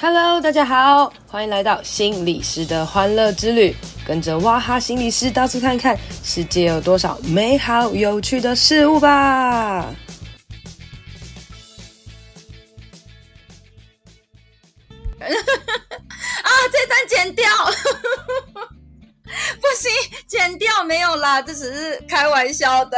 [0.00, 3.74] Hello，大家好，欢迎来到心理师的欢乐之旅，
[4.06, 9.08] 跟着哇哈心理师到处看看，世界有多少美好有趣的事物吧！
[15.18, 17.44] 啊，这段剪掉，
[19.60, 19.90] 不行，
[20.28, 22.96] 剪掉没有啦，这只是开玩笑的。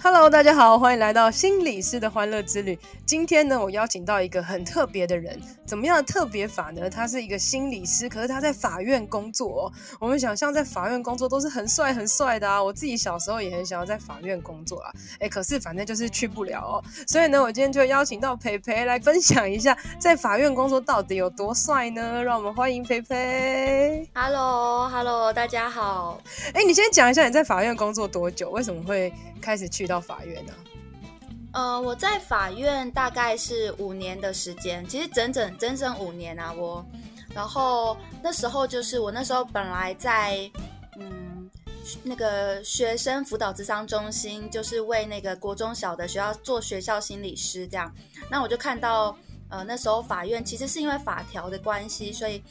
[0.00, 2.78] Hello，大家好，欢迎来到心理师的欢乐之旅。
[3.04, 5.36] 今天呢，我邀请到一个很特别的人，
[5.66, 6.88] 怎么样的特别法呢？
[6.88, 9.72] 他是一个心理师，可是他在法院工作哦。
[9.98, 16.84] 我们想象在法院工作都是很帅很帅的啊，我自己小时候也很想要在法院工作啊，哎，可是反正就是去不了哦。
[17.08, 22.22] 所以呢，我今天就邀请到培培来分享一下，在法院工作到底有多帅呢？
[22.22, 24.08] 让我们欢迎培培。
[24.14, 26.20] Hello，Hello，大家好。
[26.54, 28.48] 哎，你先讲一下你在法院工作多久？
[28.50, 30.52] 为什么会开始去到法院呢？
[31.54, 36.84] 呃，我在法院大概是五年的时间，其实整整整整五年啊，我，
[37.34, 40.48] 然后那时候就是我那时候本来在
[41.00, 41.50] 嗯
[42.02, 47.92] 那个学生辅导智商中心，就是为那个国中小的学校做学校心理师这样，
[48.30, 49.16] 那我就看到
[49.48, 52.42] 呃那时候法院其实是因为法条的关系，所以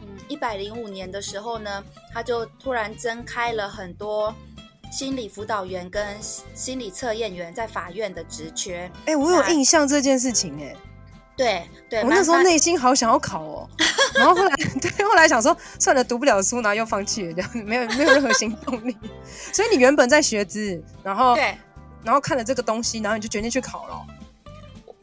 [0.00, 4.32] 嗯一百零五年的时候呢，他就突然增开了很多。
[4.90, 6.04] 心理辅导员跟
[6.54, 10.76] 心理测验员在法院的职缺，哎、欸，我有印象这件事情、欸，哎，
[11.36, 13.68] 对对，我那时候内心好想要考哦，
[14.14, 18.96] 然后后来 对，后来想说算了，读不了书，然后又放弃了，这样没有 没有任何行动力。
[19.52, 21.56] 所以你原本在学资，然后对，
[22.02, 24.06] 然后看了这个东西，然后你就决定去考了。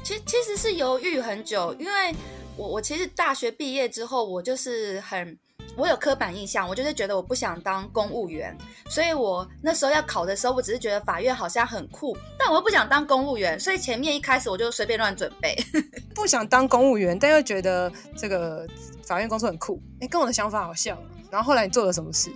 [0.04, 2.14] 其实其实是犹豫很久，因为
[2.58, 5.38] 我我其实大学毕业之后，我就是很。
[5.78, 8.58] 我有刻板印象，我就是觉得我不想当公务员，
[8.90, 15.56] 所以我那时候要考的时候，我只是觉得法院好像很酷，但我又不想当公务员，所以前面一开始我就随便乱准备，
[16.16, 18.68] 不想当公务员，但又觉得这个
[19.06, 20.98] 法院工作很酷，哎，跟我的想法好像。
[21.30, 22.32] 然后后来你做了什么事？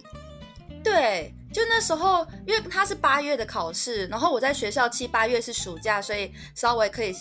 [0.83, 7.16] 对，就那时候，因为他是八月的考试，然后我在学校七八月是暑假，所以稍微可以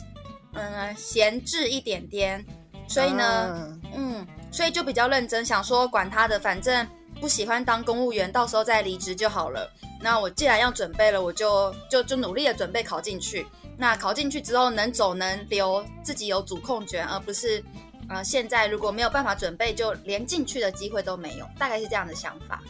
[0.52, 2.44] 嗯闲置一点点，
[2.86, 4.26] 所以呢，啊、嗯。
[4.50, 6.86] 所以就比较认真，想说管他的，反正
[7.20, 9.70] 不喜欢当公务员，到时候再离职就好了。
[10.00, 13.46] 那我既然要准备了，我就就就努力的准备考进去。
[13.76, 17.62] 那考进去之后能走能留，自己有主控权，而不是
[18.08, 21.46] 呃现在如果没有办法准备，就连进去的机会都没有。
[21.58, 22.62] 大概是这样的想法。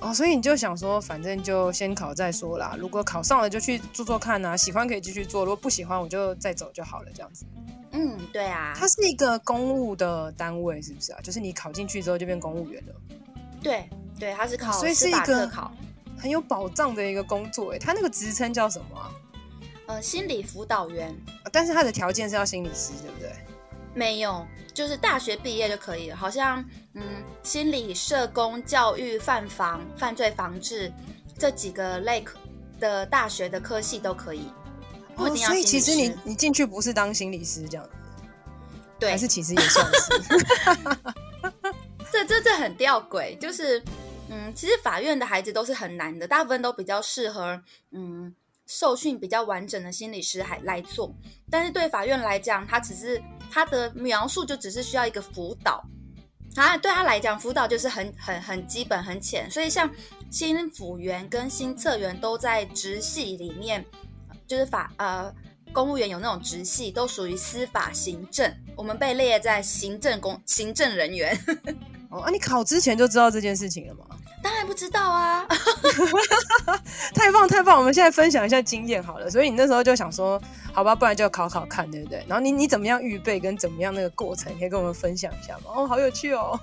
[0.00, 2.74] 哦，所以你就想说，反正就先考再说啦。
[2.78, 7.44] 如果考上了就去做做看啊，喜欢可以继续做，如果不喜欢我就再走就好了，这样子。
[7.92, 11.20] 嗯，对啊，它是一个公务的单位，是不是啊？
[11.22, 12.94] 就是你考进去之后就变公务员了。
[13.62, 15.50] 对对，它是考，所以是一个
[16.16, 17.72] 很有保障的一个工作。
[17.72, 19.10] 哎，它那个职称叫什么啊？
[19.86, 21.12] 呃，心理辅导员。
[21.50, 23.32] 但是它的条件是要心理师，对不对？
[23.92, 26.16] 没有，就是大学毕业就可以了。
[26.16, 26.64] 好像
[26.94, 27.02] 嗯，
[27.42, 30.92] 心理社工、教育、犯防、犯罪防治
[31.36, 32.24] 这几个类
[32.78, 34.46] 的大学的科系都可以。
[35.20, 37.90] 哦，所以其实你你进去不是当心理师这样子，
[38.98, 40.00] 对，还是其实也算是。
[42.12, 43.80] 这这这很吊诡，就是
[44.28, 48.34] 嗯，其实法院的孩子都是很难的，大部分都比较适合嗯
[48.66, 51.14] 受训比较完整的心理师还来做，
[51.50, 55.84] 但是对法院来讲，他只是他的描述就只是需要一个辅导，
[56.56, 59.88] 啊，对他来讲辅导就是很很很基本很浅，所以像
[60.30, 63.84] 新辅员跟新测员都在直系里面。
[64.50, 65.32] 就是法呃，
[65.72, 68.52] 公务员有那种直系，都属于司法行政。
[68.74, 71.38] 我们被列在行政公行政人员。
[72.10, 74.04] 哦，啊，你考之前就知道这件事情了吗？
[74.42, 75.46] 当然不知道啊！
[77.14, 77.76] 太棒太棒！
[77.78, 79.30] 我们现在分享一下经验好了。
[79.30, 80.40] 所以你那时候就想说，
[80.72, 82.24] 好吧，不然就考考看，对不对？
[82.26, 85.70] 然后你你怎么样预备，跟怎么样那个过程，可以跟我们分享一下吗？
[85.74, 86.58] 哦，好有趣哦！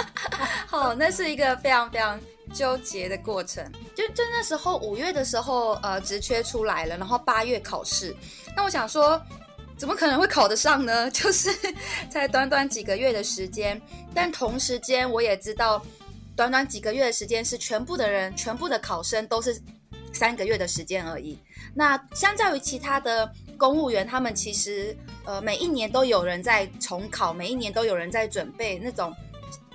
[0.66, 2.18] 好，那是一个非常非常
[2.54, 3.64] 纠结的过程。
[3.94, 8.16] 就就那时候五月的时候，呃，职缺出来了，然后八月考试。
[8.56, 9.20] 那我想说，
[9.76, 11.10] 怎么可能会考得上呢？
[11.12, 11.50] 就是
[12.08, 13.80] 才短短几个月的时间，
[14.14, 15.82] 但同时间我也知道。
[16.40, 19.60] 短短几个月的时间，是全部的人，全部的考生都是
[20.10, 21.38] 三个月的时间而已。
[21.74, 24.96] 那相较于其他的公务员，他们其实
[25.26, 29.14] 呃每一年都有人在重考，每一年都有人在准备，那种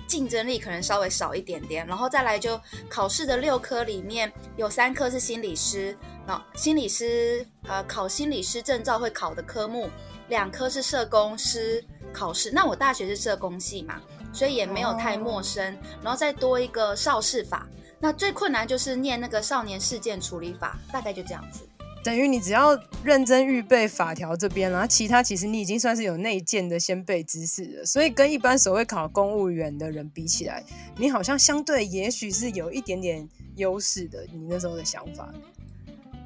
[0.08, 1.86] 竞争力可能稍微少一点点。
[1.86, 5.96] 然后再来就考试的六科里面有三科是心理师，
[6.26, 9.88] 那心理师呃考心理师证照会考的科目，
[10.30, 12.50] 两科是社工师考试。
[12.50, 14.02] 那我大学是社工系嘛。
[14.36, 17.66] 所以也没有太陌生，哦、然后再多一个少事法，
[17.98, 21.66] 那最困难就是念那个少年事件处理法，大概就这样子。
[22.04, 27.84] 等于你只要认真预备法条这边，然后其他其实你已经算是有内建的先备知识了。
[27.84, 30.62] 所以跟一般所谓考公务员的人比起来，
[30.96, 34.24] 你好像相对也许是有一点点优势的。
[34.32, 35.34] 你那时候的想法，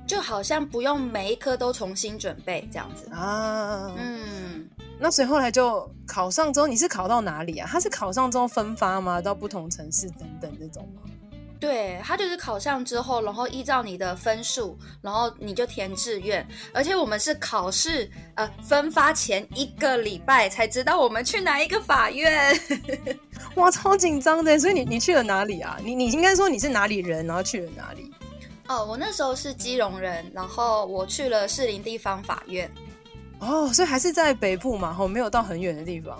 [0.06, 3.94] 就好像不用每一科都重新准备这样子啊。
[3.96, 4.68] 嗯，
[5.00, 7.66] 那所以后来就考上之后，你是考到哪里啊？
[7.70, 9.20] 他是考上之后分发吗？
[9.20, 11.02] 到不同城市等等这种吗？
[11.58, 16.46] 对，他就是考上之后，然后依照你的分数，然后你就填志愿。
[16.72, 22.58] 而且我们是考试呃分发前一个礼拜才知道我们去哪一个法院。
[23.56, 24.58] 哇，超紧张的！
[24.58, 25.78] 所以你你去了哪里啊？
[25.82, 28.10] 你你应该说你是哪里人，然后去了哪里？
[28.68, 32.70] 哦，我那时候是基隆人，然后我去了士林地方法院。
[33.40, 36.16] 哦，所以还是在北部嘛，吼，没有到很远的地方。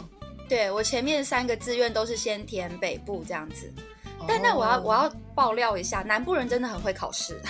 [0.48, 3.72] 对，我前面三个志愿都是先填北部这样子。
[4.28, 7.40] 但那我要我要爆料一下，南部人真的很会考试。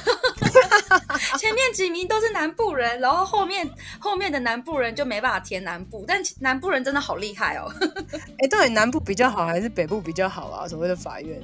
[1.36, 3.68] 前面几名都是南部人，然后后面
[3.98, 7.72] 后面的南部人就没办法填南部，但南部人真的好厉害哦。
[8.38, 10.68] 哎，到底南部比较好还是北部比较好啊？
[10.68, 11.42] 所谓的法院，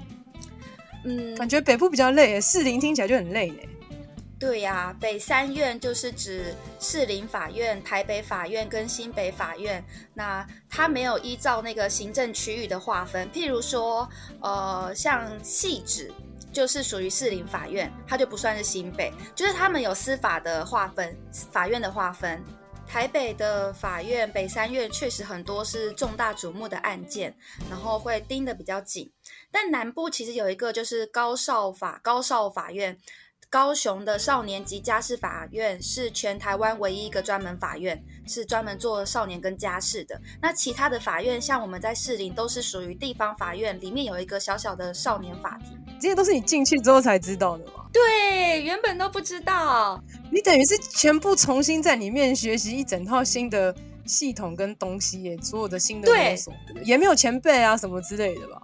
[1.04, 3.58] 嗯，感觉北部比较累，士林听起来就很累呢。
[4.38, 9.82] 对呀、北三院就是指士林法院、台北法院跟新北法院。
[10.12, 14.06] 那它没有依照那个行政区域的划分，譬如说，
[14.42, 16.12] 呃，像汐止
[16.52, 21.16] 就是属于士林法院，它就不算是新北，就是他们有司法的划分，
[21.50, 22.44] 法院的划分。
[22.86, 27.34] 台北的法院北三院确实很多是重大瞩目的案件，
[27.68, 29.10] 然后会盯得比较紧。
[29.50, 32.98] 但南部其实有一个就是高少法高少法院。
[33.48, 40.20] 高雄的少年及家事法院是全台湾唯一一个专门法院，是专门做少年跟家事的。
[40.42, 45.78] 那其他的法院，像我们在士林，都是属于地方法院，里面有一个小小的少年法庭。
[46.00, 47.86] 这些都是你进去之后才知道的吗？
[47.92, 50.02] 对，原本都不知道。
[50.30, 58.60] 你等于是全部重新在里面学习一整套新的系统跟东西耶，所有的新的摸索，对也没有前辈啊什么之类的吧？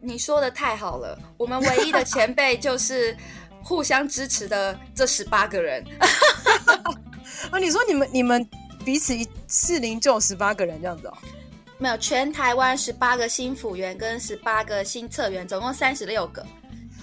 [0.00, 3.16] 你说的太好了，我们唯一的前辈就是。
[3.64, 5.82] 互相支持的这十八个人
[7.50, 8.46] 啊，你说你们你们
[8.84, 11.16] 彼此一四零就有十八个人这样子哦？
[11.78, 16.44] 没有，全台湾十八个新辅员跟十八个新测员，总共三十六个。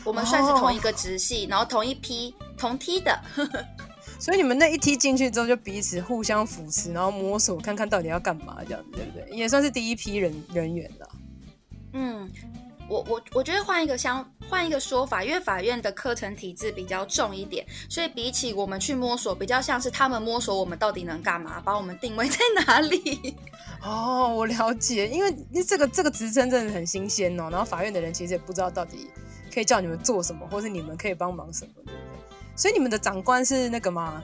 [0.03, 3.19] 我们算是同一个直系，哦、然后同一批同梯的。
[4.17, 9.37] 所以你们那一梯进去之后，就彼此互相扶持，然后摸索看看到底要干嘛，这样子对不对？
[9.37, 11.09] 也算是第一批人人员了。
[11.93, 12.31] 嗯。
[12.91, 23.37] 我我我觉得换一个相换一个说法，因为法院的课程体制比较重一点，所以比起我们去摸索，比较像是他们摸索我们到底能干嘛，把我们定位在哪里。
[23.81, 25.33] 哦，我了解，因为
[25.63, 27.47] 这个这个职称真的很新鲜哦。
[27.49, 29.07] 然后法院的人其实也不知道到底
[29.53, 31.97] 可以叫你们做什么，或是你们可以帮忙什么，对不对？
[32.57, 34.21] 所以你们的长官是那个吗？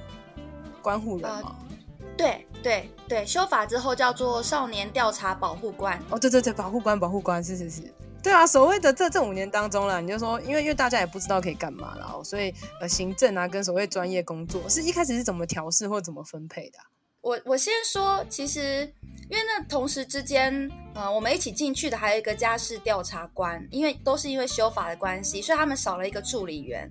[0.81, 1.55] 关护人吗？
[1.55, 5.97] 呃、对对对，修法之后叫做少年调查保护官。
[6.09, 7.93] 哦，对对对，保护官保护官是是是。
[8.27, 16.77] 对啊，所谓的这这五年当中了，你就说，因为因为大家也不知道可以干嘛，然后所以呃，行政啊跟所谓专业工作是一开始是怎么调试或怎么分配的？
[17.27, 18.89] 我我先说，其实。
[19.29, 26.89] 因为那同时之间，呃，我们一起进去的还有一个家事调查官，因为都是因为修法的关系，所以他们少了一个助理员。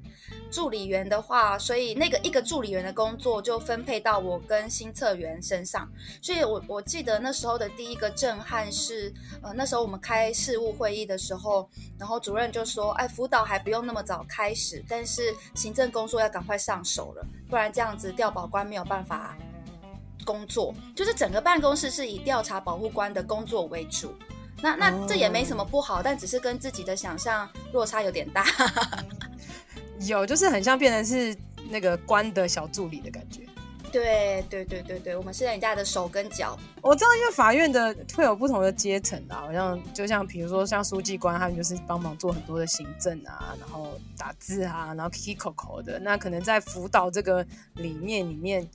[0.50, 5.90] 助理员的话，所以那个一个助理员的工作就分配到我跟新测员身上。
[6.20, 9.10] 所以我我记得那时候的第一个震撼是，
[9.42, 11.66] 呃，那时候我们开事务会议的时候，
[11.98, 19.34] 然后主任就说：“哎，辅导还不用那么早开始，但是行政工作要赶快上手了，不然这样子调保官没有办法。”
[20.26, 24.12] 工作就是整个办公室是以调查保护官的工作为主，
[24.60, 28.44] 那那这也没什么不好，但只是跟自己的想象落差有点大。
[30.06, 31.34] 有，就是很像变成是
[31.70, 33.42] 那个官的小助理的感觉。
[33.92, 36.58] 对对对对对，我们是人家的手跟脚。
[36.82, 45.10] 我知道，因为法院的会有不同的阶层啊，好像就像比如说像书记官，他们就是帮忙做很多的行政啊，然后打字啊，然后
[45.54, 45.98] 口的。
[46.00, 48.68] 那可能在辅导这个理念里面。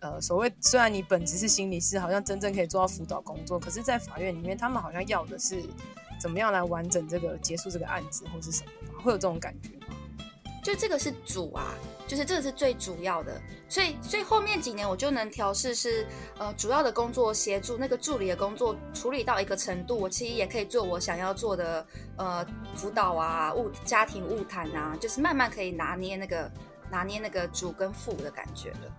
[0.00, 5.62] 呃，所谓虽然你本职是心理师，好像真正可以做到辅导工作，可是，在法院里面，他们好像要的是
[6.20, 9.94] 怎么样来完整这个结束这个案子，或是什么，会有这种感觉吗？
[10.62, 11.74] 就这个是主啊，
[12.08, 16.04] 就是这个是最主要的，所以，所以后面几年我就能调试是，
[16.38, 21.86] 呃，主要的工作协助那个助理的工作处理到一个程度，我其实也可以做我想要做的，
[22.16, 26.50] 呃，辅导啊，物家庭物谈啊，就是慢慢可以拿捏那个
[26.90, 28.92] 拿捏那个主跟副的感觉了。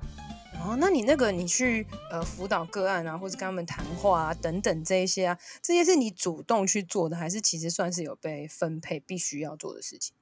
[0.59, 10.13] 哦，那你那个你去呃辅导个案啊，或者跟他们谈话啊等等这一些啊，这些是你主动去做的，还是其实算是有被分配必须要做的事情？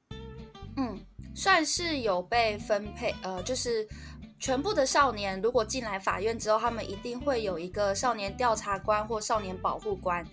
[0.78, 1.00] 嗯，
[1.34, 3.88] 算是有被分配，呃，就是
[4.38, 10.24] 全部的少年如果进来法院之后，他们一定会有一个少年调查官或少年保护官，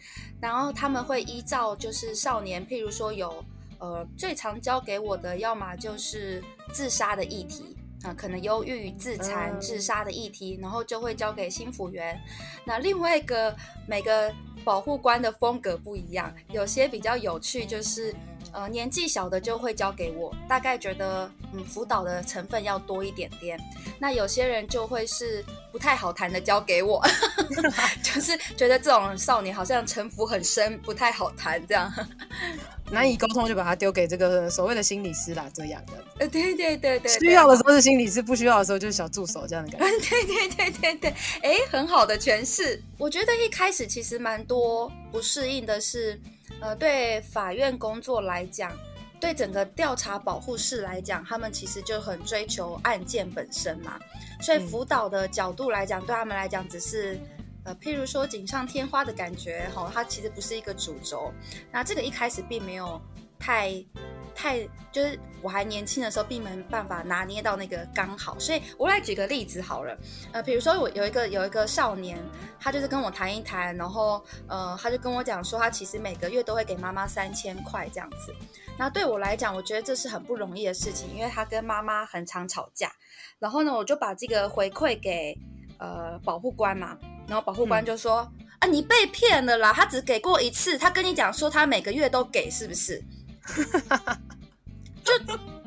[0.40, 3.42] 然后他们会依照就是少年，譬如说有
[3.78, 6.44] 呃最常交给我的，要么就是
[6.75, 7.76] 自杀的议题。
[8.04, 12.21] 啊，可能忧郁、自残、自杀的议题，然后就会交给新辅员。
[12.64, 13.54] 那另外一个，
[13.87, 14.32] 每个
[14.64, 18.14] 保护官的风格不一样，有些比较有趣，就是
[18.52, 23.59] 呃年纪小的就会交给我，大概觉得嗯辅导的成分要多一点点。
[23.99, 27.02] 那有些人就会是不太好谈的交给我，
[28.02, 31.92] 就是觉得这种少年好像城府很深，不太好谈这样。
[32.90, 35.92] 难以沟通，就把它丢给这个所谓的心理师啦，这样的。
[36.18, 39.99] 呃，对对对对，需要的时候是心理师，不需要的时候就是小助手这样的感觉。
[40.00, 42.82] 对对对对对，哎，很好的诠释。
[42.99, 46.21] 我觉得一开始其实蛮多不适应的是，
[46.61, 48.72] 呃，对法院工作来讲，
[49.20, 53.99] 对整个调查保护室来讲，他们其实就很追求案件本身嘛，
[54.40, 57.18] 所以辅导的角度来讲，嗯、对他们来讲只是。
[57.64, 61.32] 呃，譬如说锦上添花的感觉，哈，它其实不是一个主轴。
[61.70, 63.00] 那这个一开始并没有
[63.38, 63.70] 太
[64.34, 64.60] 太，
[64.90, 68.38] 就是我还年轻的时候，并没办法拿捏到那个刚好。
[68.38, 69.96] 所以我来举个例子好了，
[70.32, 72.18] 呃，比如说我有一个有一个少年，
[72.60, 78.34] 他就是跟我谈一谈，然后呃，他就跟我讲说，他其实每个月都会给妈妈三千块这样子。
[78.78, 82.90] 那对我来讲，我觉得这是很不容易的事情，因为他跟妈妈很常吵架。
[83.38, 85.36] 然后呢，我就把这个回馈给
[85.78, 86.98] 呃保护官嘛。
[87.28, 89.72] 然后保护官就说：“嗯、啊，你被骗了啦！
[89.72, 93.02] 他只给过一次，他跟你讲说他每个月都给，是不是？
[95.04, 95.18] 就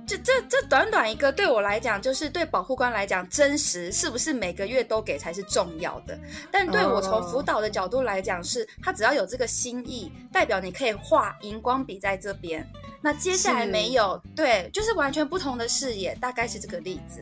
[0.08, 6.18] 就这这短短一个，对我来讲，就是对保护官来讲，真实是不是每个月都给才是重要的？
[6.52, 12.68] 但对我从辅导的角度来讲是，是他只要有这个心意，代表你可以画荧光笔在这边。
[13.02, 17.22] 那接下来没有，对，就是完全不同的视野，大概是这个例子。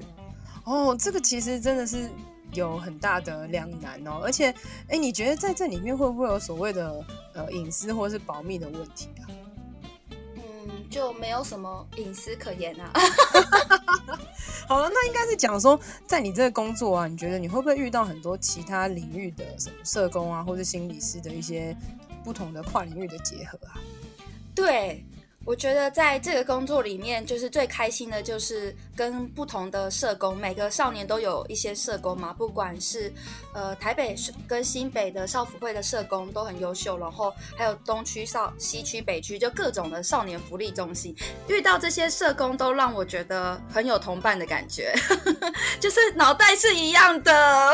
[0.66, 2.10] 哦，这个其实真的是。”
[2.54, 4.54] 有很大的两难哦，而且，
[4.88, 9.26] 哎，你觉得在这里面会不会有所谓的呃隐私或是保密的问题啊？
[10.84, 12.92] 嗯，就没有什么隐私可言啊。
[14.68, 21.76] 好了，那应该是讲说，在你这个工作啊，你觉得你会不会遇到很多其他领域的什么社工啊，或者心理师的一些
[22.24, 23.80] 不同的跨领域的结合啊？
[24.56, 25.04] 对。
[25.46, 33.12] 我觉得在这个工作里面，就是最开心的，就是跟不同的社工，每个少年都有一些社工嘛，不管是
[33.54, 34.16] 呃台北
[34.48, 41.14] 跟新北的少辅会的社工都很优秀，然后还有东区少、西区、北区，就各种的少年福利中心，
[41.50, 44.94] 遇到这些社工都让我觉得很有同伴的感觉，
[45.78, 47.70] 就是脑袋是一样的。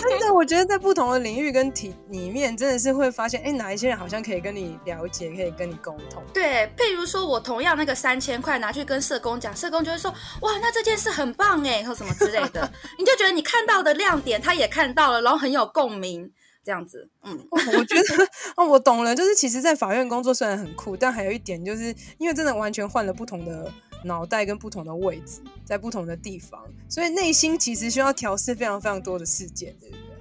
[0.00, 6.22] 真的， 我觉得在不同的领域跟体里面，真的是会发现，哎，哪一些人好像可以跟你了解，可以跟你沟通。
[6.32, 7.01] 对，譬如。
[7.02, 10.08] 就说我同样那个三千块拿去跟社工讲，社工就会说
[10.42, 16.30] 哇，那这件事很棒哎，或什么之类的， 你就觉得你看到的亮点，他也看到了，然后很有共鸣，
[16.64, 17.10] 这样子。
[17.24, 23.72] 嗯，我觉得哦，我懂了，就是其实，在法院工作虽然很酷，但还有一点就是因为真的完全换了不同的
[24.04, 30.11] 脑袋跟不同的位置，在不同的地方，所以内心其实需要调试非常非常多的事件，对不对？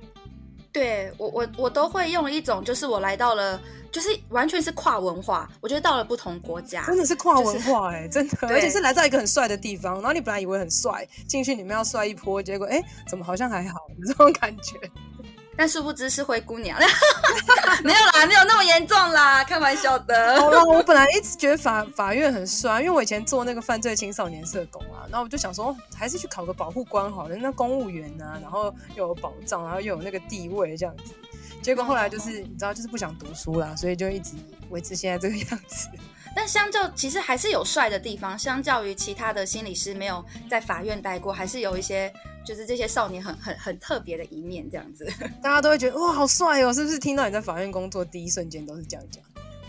[0.72, 3.60] 对我，我我都会用一种，就是我来到了。
[3.92, 14.80] 就是完全是跨文化，我觉得到了不同国家，真的是跨文化哎、欸，就是、真的， 而且是来到一个很帅的地方，然后你本来以为很帅，进去里面要帅一波，结果哎，怎么好像还好，这种感觉。
[15.58, 16.80] 但殊不知是灰姑娘，
[17.84, 20.40] 没有啦，没有那么严重啦，开玩笑的。
[20.40, 31.14] 好了，我本来一直觉得法法院很帅，因为我以前做那个犯罪青少年社工啊，然后我就想说，还是去考个保护官好了，那公务员啊，然后又有保障，然后又有那个地位这样子。
[31.62, 34.36] 结果后来就是你知道，就是不想读书啦，所以就一直
[34.70, 35.90] 维持现在这个样子。
[36.34, 42.12] 但相较其实还是有帅的地方，相较于其他的心理师没有在法院待过，还是有一些
[42.46, 45.06] 就是这些少年很很很特别的一面这样子。
[45.42, 46.74] 大家都会觉得哇，好帅哦！
[46.74, 49.24] 是不是听到你在法院工作第一瞬间都是这样讲？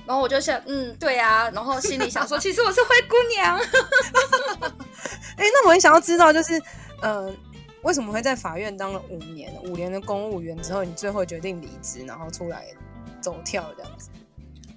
[0.07, 3.57] 然后我就想，嗯，对啊，然后心里想说，其实我是灰姑娘。
[5.37, 6.61] 哎、欸，那我很想要知道，就是
[7.01, 7.33] 呃。
[7.83, 9.53] 为什么会在法院当了五年？
[9.65, 12.65] 五年的公务员之后，你最后决定离职，然后出来
[13.21, 14.09] 走跳这样子？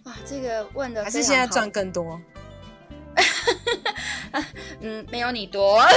[0.06, 2.20] 哇，这个问的还是现在赚更多？
[4.82, 5.82] 嗯，没有你多。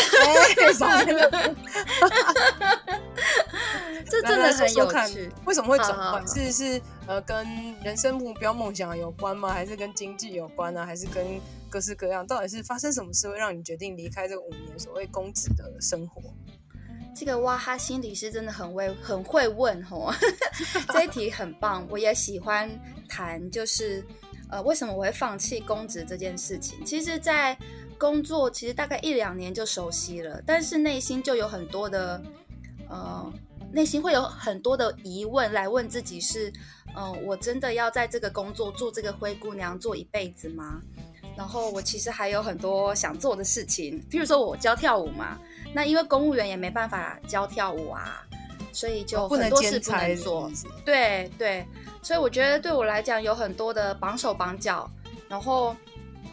[4.11, 5.31] 这真的很有趣。
[5.45, 6.27] 为什么会转换？
[6.27, 7.47] 是是呃，跟
[7.83, 9.53] 人生目标、梦想有关吗？
[9.53, 10.87] 还是跟经济有关呢？
[10.87, 12.27] 还是跟各式各样？
[12.27, 16.23] 到底是发生什么事会让你决定离开这个五年所谓公职的生活？
[17.15, 20.13] 这个哇哈心理师真的很会很会问吼，
[20.95, 22.71] 这一题很棒，我也喜欢
[23.09, 24.05] 谈，就是
[24.49, 26.85] 呃为什么我会放弃公职这件事情。
[26.85, 27.59] 其实在，在
[27.99, 32.23] 工作其实大概一两年就熟悉了，但是内心就有很多的，
[32.89, 33.33] 呃，
[33.73, 36.49] 内心会有很多的疑问来问自己是，
[36.95, 40.81] 嗯、呃，我真的要在这个工作做这个灰姑娘做一辈子吗？
[41.37, 45.39] 然后我其实还有很多想做的事情，譬如说我教跳舞嘛，
[45.75, 48.25] 那因为公务员也没办法教跳舞啊，
[48.73, 50.51] 所以就很多事不能做。
[50.85, 51.67] 对对，
[52.01, 54.89] 所以我觉得对我来讲有很多的绑手绑脚，
[55.29, 55.77] 然后。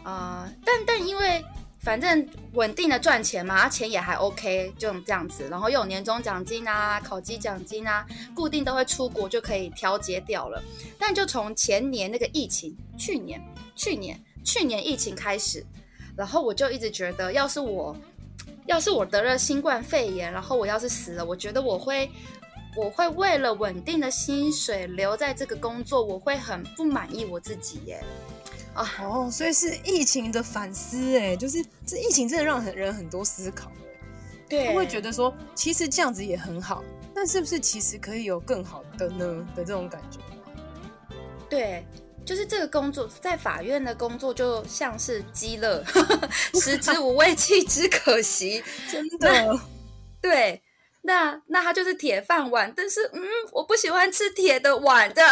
[0.06, 1.44] 啊、但但因为
[1.80, 10.62] 反正稳定的赚钱嘛，钱也还 OK，就这样子，然后又有年终奖金啊、考绩奖金啊，固定都会出国就可以调节掉了。
[10.96, 13.40] 但就从前年那个疫情，去年、
[13.74, 15.66] 去年、去年疫情开始，
[16.16, 17.96] 然后我就一直觉得，要是我，
[18.66, 22.08] 要是我得了新冠肺炎，然后我要是死了，我觉得我会，
[22.76, 28.04] 我会为了稳定的薪水留在这个工作，我会很不满意我自己耶。
[28.76, 33.72] 啊哦，所以是疫情的反思哎，就是这疫情真的让很人很多思考，
[34.48, 39.48] 对，他会觉得说其实这样子也很好，但是不是其实可以有更好的呢？
[39.56, 40.18] 的这种感觉？
[41.48, 41.86] 对，
[42.24, 45.82] 就是这个工作在法院的工作就像是鸡肋，
[46.60, 49.58] 食之无味，弃之可惜， 真的，
[50.20, 50.60] 对。
[51.06, 53.22] 那那他就是铁饭碗，但是嗯，
[53.52, 55.22] 我不喜欢吃铁的碗的。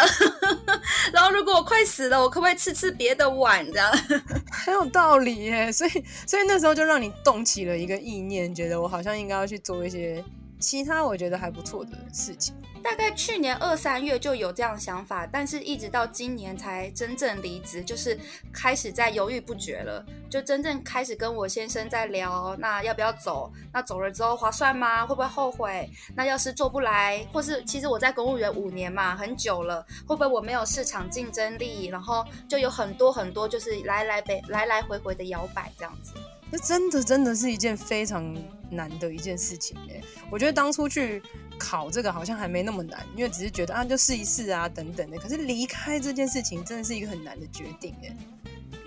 [1.12, 3.82] 然后如果我快死了，我可不可以吃吃别的碗的？
[4.50, 5.72] 很有道理耶。
[5.72, 5.90] 所以
[6.26, 10.24] 所以那时候就让你动起了一个意念，觉得我好像应该要去做一些
[10.58, 12.54] 其他我觉得还不错的事情。
[12.82, 18.18] 大概去年二三月就有这样想法，但是一直到今年才真正离职，就是
[18.52, 20.04] 开始在犹豫不决了。
[20.28, 23.50] 就真正开始跟我先生在聊，那要不要走？
[23.72, 25.06] 那走了之后划算吗？
[25.06, 25.88] 会不会后悔？
[26.14, 31.86] 那要是做不来，或是其实我在公务员五年嘛，很久了，会不会我没有市场竞争力？
[31.86, 36.12] 然后就有很多很多，就是来来北来来回回的摇摆这样子。
[36.54, 38.32] 那真的真的是一件非常
[38.70, 41.20] 难的一件事情哎，我觉得当初去
[41.58, 45.18] 考这个好像还没那么难，因为只是觉得啊就试一试啊等等的。
[45.18, 48.16] 可是离开这件事情真的是一个很难的决定哎。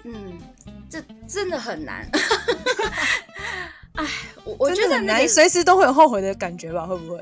[0.06, 0.38] 嗯，
[0.90, 2.10] 这真的很难。
[3.96, 4.06] 哎，
[4.46, 6.86] 我我觉得很难，随时都会有后悔的感觉吧？
[6.88, 7.22] 会不会？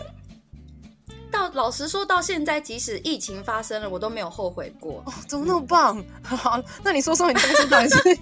[1.56, 5.02] 到老实说，到现在即使疫情发生了，我都没有后悔过。
[5.06, 5.98] 哦，怎么那么棒？
[6.00, 6.06] 嗯、
[6.38, 8.20] 好，那你说说你当初到底是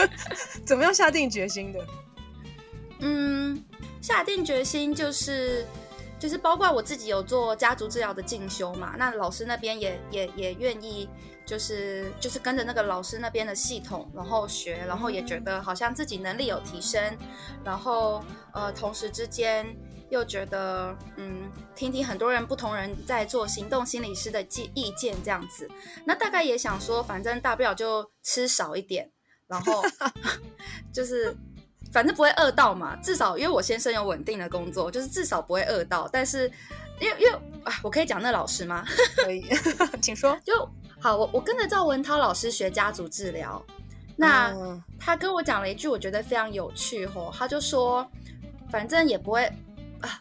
[0.64, 1.80] 怎么样下定决心的？
[3.00, 3.64] 嗯，
[4.00, 5.66] 下定决心就是
[6.18, 11.08] 就是包括我自己有做家族治疗的进修嘛，那老师那边也也也愿意，
[11.44, 17.02] 就是就是跟着那个老师那边的系统，然后学，然后也觉得好像自己能力有提升，
[17.64, 19.66] 然后呃，同时之间。
[20.14, 25.68] 又觉得，嗯，听听很多人不同人在做行动心理师的意意见这样子，
[26.06, 29.10] 那大概也想说，反正大不了就吃少一点，
[29.48, 29.84] 然后
[30.94, 31.36] 就是
[31.92, 36.08] 反正不会饿到嘛，至少因为我先生有稳定的工作，就是至少不会饿到。
[36.12, 36.50] 但是
[37.00, 37.32] 因为因为
[37.64, 38.84] 啊，我可以讲那老师吗？
[39.18, 39.44] 可以，
[40.00, 40.38] 请说。
[40.44, 40.68] 就
[41.00, 43.60] 好，我我跟着赵文涛老师学家族治疗，
[44.14, 48.08] 那、嗯、他跟我讲了一句我觉得非常有趣吼，他就说，
[48.70, 49.52] 反正也不会。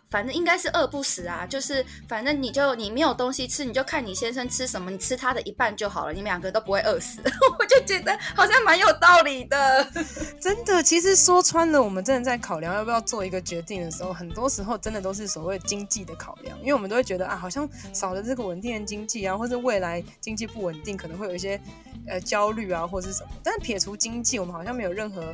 [0.09, 7.21] 反正应该是饿不死啊，就是反正你就你没有东西吃，你就看你先生吃什么，你吃他的一半就好了，你们两个都不会饿死。
[7.59, 9.87] 我就觉得好像蛮有道理的，
[10.39, 10.81] 真的。
[10.83, 21.59] 其实说穿了，我们真的在考量要不要做一个决定的时候，很多时候真的都是所谓经济的考量，因为我们都会觉得啊，好像少了这个稳定的经济啊，或者未来经济不稳定，可能会有一些
[22.07, 23.29] 呃焦虑啊，或者是什么。
[23.43, 25.33] 但是撇除经济，我们好像没有任何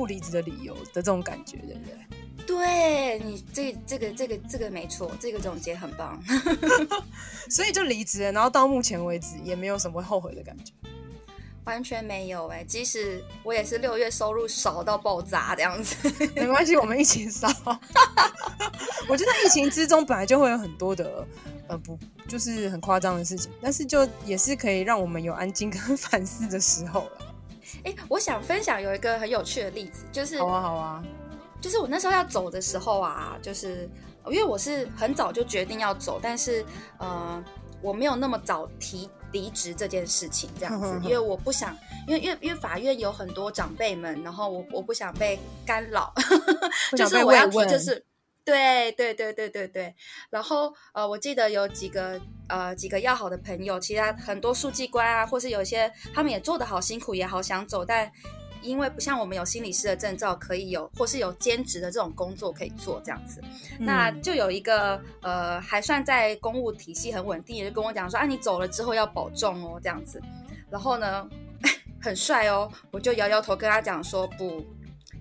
[0.00, 1.94] 不离职的理由的这种感觉，对不对？
[2.46, 6.18] 对你这这个这个这个没错，这个总结很棒，
[7.50, 10.72] 所以就离职了，然后到目前为止也没有什么后悔的感觉，
[11.64, 15.94] 完全没有哎，即使我也是六月收入少到爆炸这样子，
[16.34, 17.46] 没关系，我们一起少。
[19.06, 21.26] 我觉得疫情之中本来就会有很多的
[21.68, 27.29] 呃不就是很夸张的事情，但是就也是可以让我们有安静跟反思的时候了。
[27.84, 31.02] 哎，我想分享有一个很有趣的例子，就是好啊好啊。
[31.60, 33.88] 就是我那时候要走的时候啊，就是
[34.26, 36.64] 因为我是很早就决定要走，但是
[36.98, 37.42] 呃，
[37.82, 41.76] 我没有那么早提离职这件事情，这样子， 因为我不想，
[42.08, 46.10] 因为因为因为法院有很多长辈们，然后我我不想被干扰，
[46.96, 48.02] 就是我要提，就是
[48.44, 49.94] 对对对对对对，
[50.30, 58.10] 然后呃，我记得有几个呃几个要好的朋友，其他很多书记官啊，或是有些他们也做的好辛苦，也好想走，但。
[58.62, 63.40] 因为不像我们有心理师的证照可以有，或是有兼职的这种工作可以做这样子，
[63.78, 70.20] 嗯、那就有一个呃还算在公务体系很稳定，也就跟我讲说啊，你走了之后要保重哦这样子，
[70.70, 71.26] 然后呢
[72.02, 74.62] 很帅哦，我就摇摇头跟他讲说不，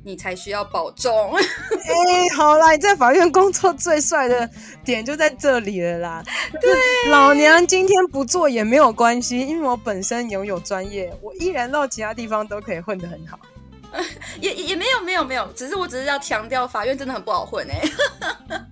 [0.09, 1.31] 你才需要保重。
[1.37, 4.49] 哎、欸，好啦，你在法院工作最帅的
[4.83, 6.23] 点就在这里了啦。
[6.59, 13.39] 对，老娘今天不做也没有关系，因为我本身拥有专业，我依然到其他地方都可以混得很好。
[14.41, 18.65] 也也没有没有没有，只是我只是要强调，法院真的很不好混哎、欸。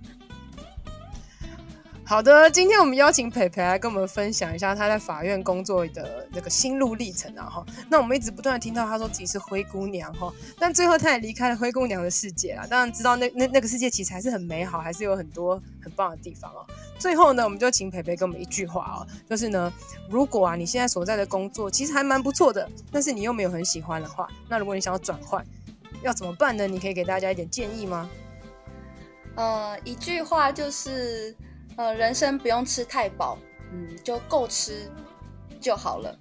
[2.08, 7.66] 好的，今天我们邀请培培来跟我们分享一下他在法院工作的那个心路历程啊哈。
[7.90, 12.66] 那我们一直不断的听到他说自己是灰姑娘哈，但最后他也离开了灰姑娘的世界啊。
[12.66, 16.64] 当然知道那那那个世界其实还是很美好，还是有很多很棒的地方哦。
[16.98, 19.70] 最后呢，我们就请培培给我们一句话哦，就是呢，
[20.08, 25.44] 如果啊你现在所在的工作其实还蛮不错的，但是你又没有很喜欢的话，那如果你想要转换，
[26.00, 26.66] 要怎么办呢？
[26.66, 28.08] 你可以给大家一点建议吗？
[29.34, 31.36] 呃，一句话就是。
[31.78, 33.38] 呃，人生不用吃太饱，
[33.72, 34.90] 嗯，就够吃
[35.60, 36.12] 就好了，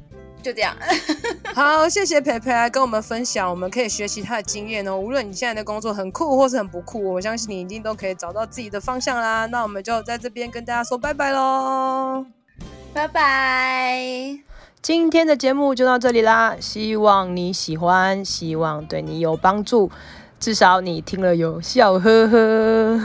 [0.43, 0.77] 就这样。
[1.55, 4.95] 好，谢谢培培来跟我们分享，我们可以学习他的经验哦。
[4.95, 9.47] 无论你现在的工作很酷或是很不酷，我相信你一定都可以找到自己的方向啦。
[9.47, 12.23] 那我们就在这边跟大家说拜拜喽，
[12.93, 14.37] 拜拜。
[14.79, 19.89] 今天的节目就到这里啦，希望你喜欢，希望对你有帮助，
[20.39, 23.01] 至少你听了有笑呵呵。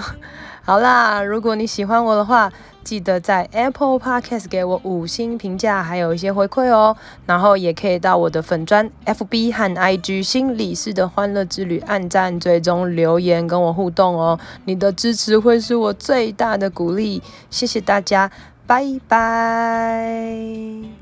[0.64, 2.52] 好啦，如果你喜欢我的话，
[2.84, 6.96] 记得在 Apple Podcast 给我五星评价，还有一些回馈哦。
[7.26, 14.38] 然后也可以到我的粉专 FB 和 IG 心理师的欢乐之旅按赞、追踪、留言跟我互动哦。
[14.64, 17.20] 你的支持会是我最大的鼓励，
[17.50, 18.30] 谢谢大家，
[18.66, 21.01] 拜拜。